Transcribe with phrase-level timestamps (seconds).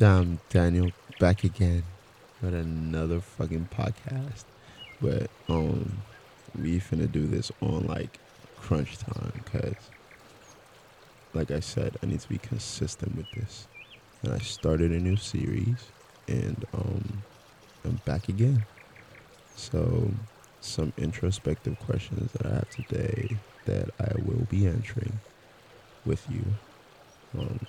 [0.00, 1.84] Damn, Daniel, back again
[2.40, 4.44] with another fucking podcast.
[4.98, 6.04] But um,
[6.58, 8.18] we finna do this on like
[8.56, 9.90] crunch time, cause
[11.34, 13.68] like I said, I need to be consistent with this.
[14.22, 15.92] And I started a new series,
[16.26, 17.22] and um,
[17.84, 18.64] I'm back again.
[19.54, 20.14] So,
[20.62, 23.36] some introspective questions that I have today
[23.66, 25.20] that I will be answering
[26.06, 26.42] with you.
[27.38, 27.60] Um,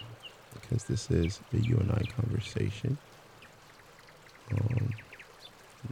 [0.71, 2.98] because this is a you and I conversation.
[4.53, 4.94] Um,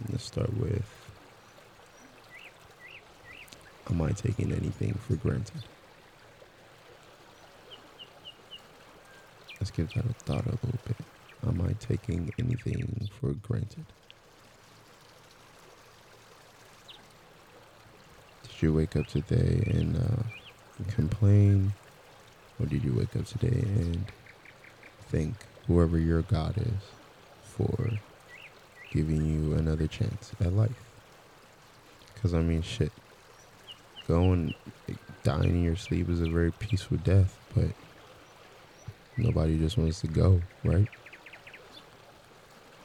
[0.09, 0.89] let's start with
[3.89, 5.63] Am I taking anything for granted?
[9.59, 10.95] Let's give that a thought a little bit.
[11.45, 13.85] Am I taking anything for granted?
[18.43, 20.23] Did you wake up today and uh,
[20.93, 21.73] complain?
[22.59, 24.05] Or did you wake up today and
[25.09, 25.35] thank
[25.67, 26.83] whoever your God is
[27.43, 27.91] for
[28.91, 30.83] giving you another chance at life?
[32.13, 32.91] Because, I mean, shit.
[34.07, 34.55] Going,
[35.23, 37.69] dying in your sleep is a very peaceful death, but
[39.17, 40.87] nobody just wants to go, right?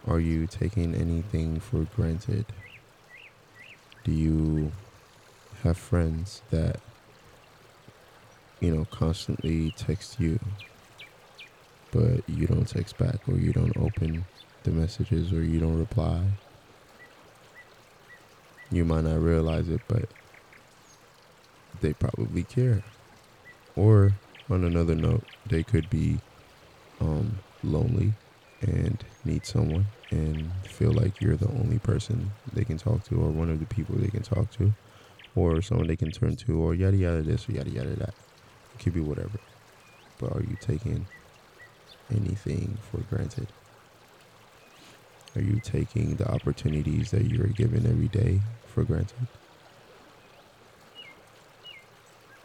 [0.06, 2.44] Are you taking anything for granted?
[4.04, 4.72] Do you
[5.62, 6.80] have friends that,
[8.60, 10.38] you know, constantly text you,
[11.94, 14.24] but you don't text back, or you don't open
[14.64, 16.20] the messages, or you don't reply?
[18.70, 20.06] You might not realize it, but
[21.80, 22.82] they probably care.
[23.76, 24.12] Or,
[24.50, 26.18] on another note, they could be
[27.00, 28.12] um, lonely
[28.60, 33.30] and need someone and feel like you're the only person they can talk to or
[33.30, 34.72] one of the people they can talk to
[35.34, 38.14] or someone they can turn to or yada yada this or yada yada that.
[38.74, 39.40] It could be whatever.
[40.18, 41.06] But are you taking
[42.10, 43.48] anything for granted?
[45.36, 49.26] Are you taking the opportunities that you are given every day for granted?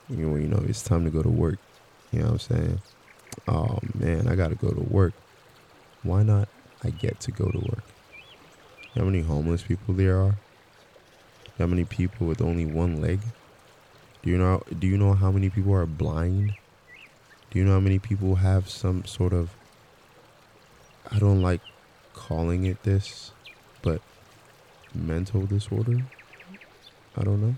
[0.09, 1.59] You know, you know, it's time to go to work.
[2.11, 2.81] You know what I'm saying?
[3.47, 5.13] Oh man, I gotta go to work.
[6.01, 6.47] Why not?
[6.83, 7.83] I get to go to work.
[8.95, 10.35] How many homeless people there are?
[11.59, 13.19] How many people with only one leg?
[14.23, 14.63] Do you know?
[14.79, 16.53] Do you know how many people are blind?
[17.51, 19.49] Do you know how many people have some sort of?
[21.11, 21.61] I don't like
[22.13, 23.31] calling it this,
[23.81, 24.01] but
[24.93, 26.03] mental disorder.
[27.17, 27.55] I don't know.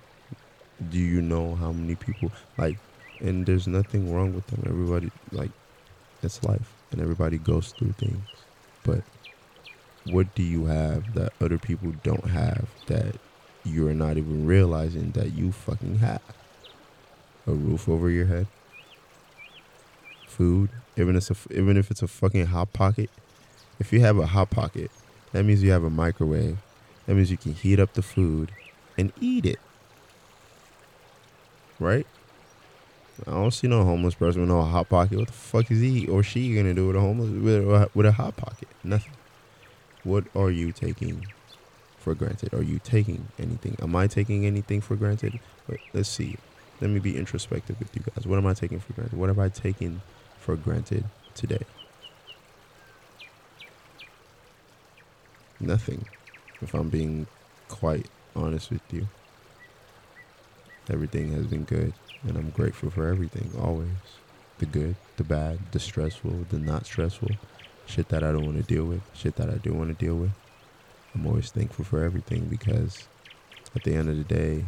[0.90, 2.78] Do you know how many people like?
[3.20, 4.64] And there's nothing wrong with them.
[4.66, 5.52] Everybody like,
[6.24, 8.24] it's life, and everybody goes through things.
[8.84, 9.04] But
[10.10, 13.16] what do you have that other people don't have that
[13.64, 16.22] you're not even realizing that you fucking have?
[17.46, 18.48] A roof over your head,
[20.32, 23.10] food, even if it's a, even if it's a fucking hot pocket.
[23.80, 24.92] If you have a hot pocket,
[25.32, 26.58] that means you have a microwave.
[27.06, 28.52] That means you can heat up the food
[28.98, 29.60] and eat it.
[31.80, 32.06] Right?
[33.28, 35.18] I don't see no homeless person with no hot pocket.
[35.18, 38.06] What the fuck is he or she gonna do with a homeless with a, with
[38.06, 38.68] a hot pocket?
[38.84, 39.14] Nothing.
[40.04, 41.28] What are you taking
[42.00, 42.54] for granted?
[42.54, 43.78] Are you taking anything?
[43.82, 45.40] Am I taking anything for granted?
[45.68, 46.38] Wait, let's see.
[46.80, 48.26] Let me be introspective with you guys.
[48.26, 49.18] What am I taking for granted?
[49.18, 50.02] What have I taken
[50.52, 51.64] for granted today?
[55.62, 56.06] Nothing.
[56.62, 57.26] If I'm being
[57.70, 59.08] quite honest with you.
[60.90, 61.94] Everything has been good,
[62.28, 63.88] and I'm grateful for everything always.
[64.58, 67.30] The good, the bad, the stressful, the not stressful,
[67.86, 70.16] shit that I don't want to deal with, shit that I do want to deal
[70.16, 70.32] with.
[71.16, 73.08] I'm always thankful for everything because
[73.74, 74.66] at the end of the day,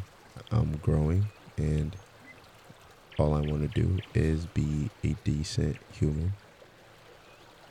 [0.50, 1.28] I'm growing
[1.58, 1.94] and
[3.20, 6.34] all I want to do is be a decent human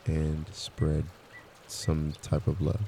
[0.05, 1.05] and spread
[1.67, 2.81] some type of love.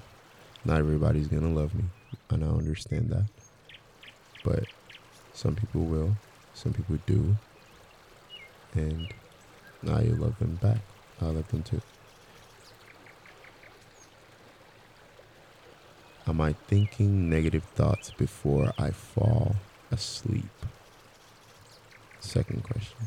[0.63, 1.85] Not everybody's going to love me,
[2.29, 3.25] and I understand that.
[4.43, 4.65] But
[5.33, 6.15] some people will,
[6.53, 7.35] some people do,
[8.73, 9.13] and
[9.87, 10.79] I love them back.
[11.21, 11.81] I love them too.
[16.27, 19.55] Am I thinking negative thoughts before I fall
[19.91, 20.49] asleep?
[22.25, 22.97] Second question.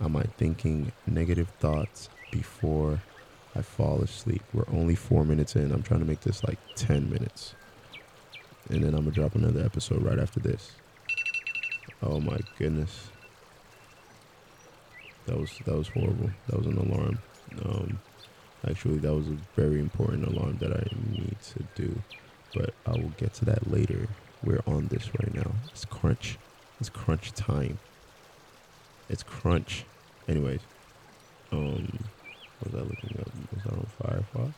[0.00, 3.00] Am I thinking negative thoughts before
[3.54, 4.42] I fall asleep?
[4.52, 5.72] We're only four minutes in.
[5.72, 7.54] I'm trying to make this like 10 minutes.
[8.70, 10.72] And then I'm going to drop another episode right after this.
[12.02, 13.10] Oh my goodness.
[15.26, 16.30] That was that was horrible.
[16.48, 17.18] That was an alarm.
[17.64, 17.98] Um,
[18.66, 22.02] Actually, that was a very important alarm that I need to do,
[22.54, 24.08] but I will get to that later.
[24.42, 25.50] We're on this right now.
[25.70, 26.38] It's crunch.
[26.80, 27.78] It's crunch time.
[29.08, 29.84] It's crunch.
[30.28, 30.60] Anyways,
[31.52, 31.98] um,
[32.64, 33.28] was I looking up?
[33.54, 34.52] Was I on Firefox?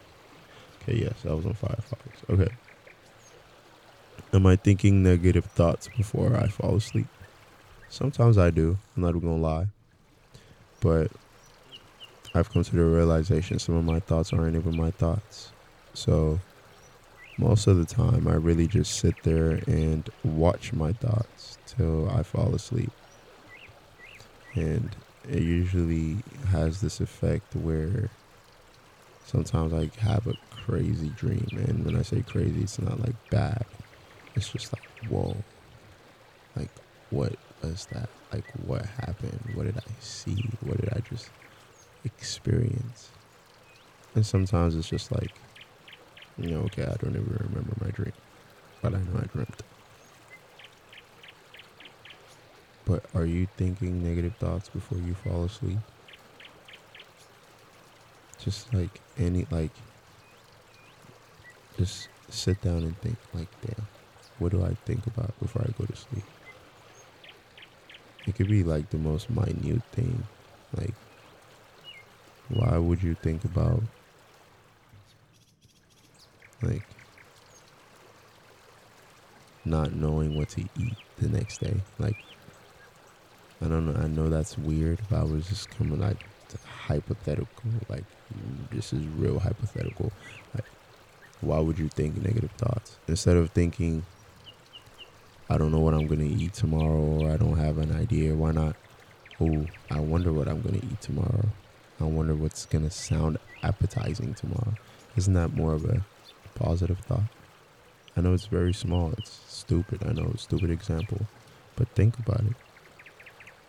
[0.82, 2.30] Okay, yes, I was on Firefox.
[2.30, 2.52] Okay.
[4.32, 7.06] Am I thinking negative thoughts before I fall asleep?
[7.88, 8.76] Sometimes I do.
[8.96, 9.66] I'm not gonna lie.
[10.80, 11.10] But
[12.34, 15.52] I've come to the realization some of my thoughts aren't even my thoughts.
[15.94, 16.38] So
[17.38, 22.22] most of the time, I really just sit there and watch my thoughts till I
[22.22, 22.92] fall asleep.
[24.54, 28.10] And it usually has this effect where
[29.24, 31.50] sometimes I have a crazy dream.
[31.56, 33.66] And when I say crazy, it's not like bad.
[34.34, 35.44] It's just like, whoa.
[36.54, 36.70] Like,
[37.10, 38.08] what was that?
[38.32, 39.42] Like, what happened?
[39.52, 40.56] What did I see?
[40.60, 41.32] What did I just
[42.04, 43.12] experience?
[44.14, 45.45] And sometimes it's just like,
[46.44, 48.12] okay, I don't even remember my dream,
[48.82, 49.62] but I know I dreamt.
[52.84, 55.78] But are you thinking negative thoughts before you fall asleep?
[58.38, 59.72] Just like any, like,
[61.78, 63.86] just sit down and think, like, damn,
[64.38, 66.24] what do I think about before I go to sleep?
[68.26, 70.22] It could be like the most minute thing.
[70.76, 70.94] Like,
[72.48, 73.82] why would you think about
[76.62, 76.82] like
[79.64, 81.74] not knowing what to eat the next day.
[81.98, 82.16] Like
[83.60, 84.00] I don't know.
[84.00, 86.24] I know that's weird, but I was just coming like
[86.64, 87.70] hypothetical.
[87.88, 88.04] Like
[88.70, 90.12] this is real hypothetical.
[90.54, 90.64] Like
[91.40, 94.04] why would you think negative thoughts instead of thinking
[95.48, 98.34] I don't know what I'm gonna eat tomorrow or I don't have an idea?
[98.34, 98.76] Why not?
[99.40, 101.46] Oh, I wonder what I'm gonna eat tomorrow.
[102.00, 104.74] I wonder what's gonna sound appetizing tomorrow.
[105.16, 106.04] Isn't that more of a
[106.56, 107.28] positive thought.
[108.16, 110.02] I know it's very small, it's stupid.
[110.04, 111.26] I know, stupid example,
[111.76, 112.56] but think about it.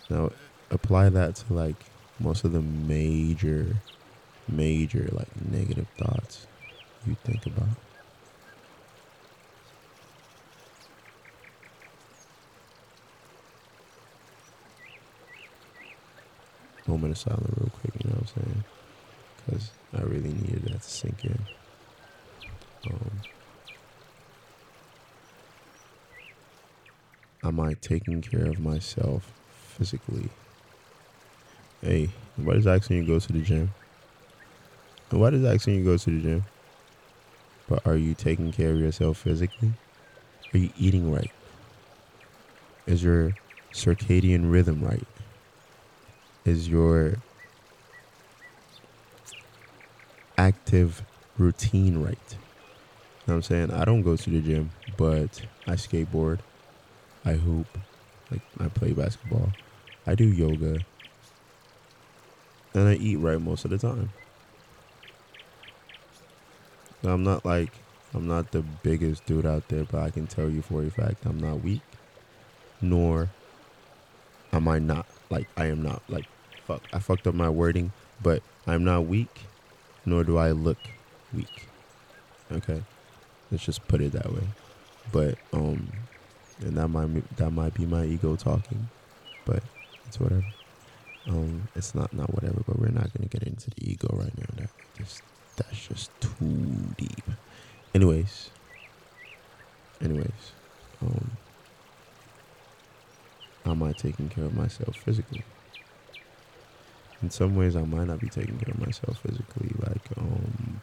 [0.10, 0.32] Now,
[0.72, 1.76] apply that to like
[2.20, 3.76] most of the major,
[4.48, 6.48] major like negative thoughts
[7.06, 7.68] you think about.
[16.88, 18.64] Moment of silence, real quick, you know what I'm saying?
[19.46, 21.38] Because I really needed that to sink in.
[22.86, 23.12] Um,
[27.44, 29.32] am I taking care of myself
[29.78, 30.30] physically?
[31.82, 33.74] Hey, nobody's asking you to go to the gym.
[35.12, 36.46] Nobody's asking you to go to the gym.
[37.68, 39.74] But are you taking care of yourself physically?
[40.54, 41.32] Are you eating right?
[42.86, 43.34] Is your
[43.74, 45.08] circadian rhythm right?
[46.46, 47.16] Is your
[50.38, 51.04] active
[51.38, 52.38] routine right?
[53.28, 53.72] Know what I'm saying?
[53.72, 56.40] I don't go to the gym, but I skateboard,
[57.26, 57.68] I hoop,
[58.32, 59.52] like I play basketball,
[60.06, 60.80] I do yoga,
[62.74, 64.12] and I eat right most of the time.
[67.04, 67.72] I'm not like
[68.14, 71.26] I'm not the biggest dude out there, but I can tell you for a fact
[71.26, 71.82] I'm not weak,
[72.82, 73.30] nor
[74.54, 76.26] am I not like I am not like
[76.66, 76.84] fuck.
[76.94, 77.92] I fucked up my wording,
[78.22, 79.46] but I'm not weak,
[80.06, 80.78] nor do I look
[81.34, 81.68] weak.
[82.52, 82.84] Okay.
[83.52, 84.44] Let's just put it that way.
[85.12, 85.92] But um,
[86.62, 88.90] and that might that might be my ego talking,
[89.46, 89.64] but
[90.06, 90.46] it's whatever.
[91.28, 92.62] Um, it's not not whatever.
[92.66, 94.48] But we're not gonna get into the ego right now.
[94.58, 95.22] That just
[95.56, 97.24] that's just too deep.
[97.94, 98.50] Anyways,
[100.02, 100.52] anyways,
[101.02, 101.32] um,
[103.66, 105.44] am I taking care of myself physically?
[107.22, 109.72] In some ways, I might not be taking care of myself physically.
[109.80, 110.82] Like, um,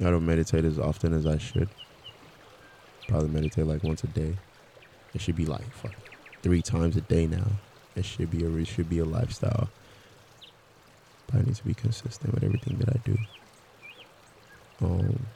[0.00, 1.68] I don't meditate as often as I should.
[3.08, 4.36] Probably meditate like once a day.
[5.14, 5.94] It should be like fuck,
[6.42, 7.46] three times a day now.
[7.96, 9.68] It should be a it should be a lifestyle.
[11.26, 13.18] But I need to be consistent with everything that I do.
[14.80, 15.26] Um,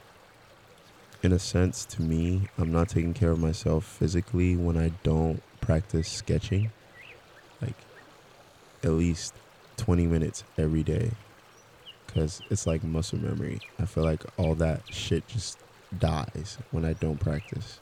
[1.21, 5.41] in a sense, to me, I'm not taking care of myself physically when I don't
[5.59, 6.71] practice sketching.
[7.61, 7.75] Like
[8.83, 9.33] at least
[9.77, 11.11] 20 minutes every day
[12.13, 13.59] because it's like muscle memory.
[13.79, 15.59] I feel like all that shit just
[15.97, 17.79] dies when I don't practice.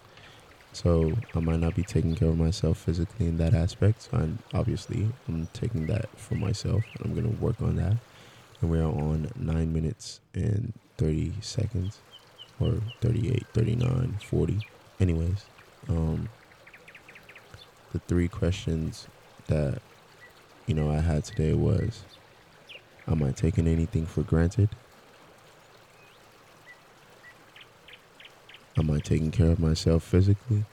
[0.74, 4.04] So I might not be taking care of myself physically in that aspect.
[4.04, 6.84] So I'm obviously I'm taking that for myself.
[7.04, 7.98] I'm gonna work on that.
[8.62, 12.00] And we're on nine minutes and 30 seconds
[12.60, 14.60] or 38, 39, 40.
[15.00, 15.46] Anyways,
[15.90, 16.30] um,
[17.92, 19.08] the three questions
[19.48, 19.82] that,
[20.68, 22.04] you know, I had today was,
[23.12, 24.70] Am I taking anything for granted?
[28.78, 30.64] Am I taking care of myself physically?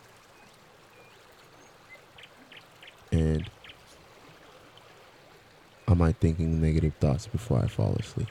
[3.11, 3.51] And
[5.89, 8.29] am I thinking negative thoughts before I fall asleep?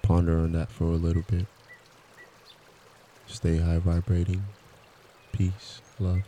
[0.00, 1.44] Ponder on that for a little bit.
[3.26, 4.44] Stay high vibrating.
[5.30, 6.22] Peace, love.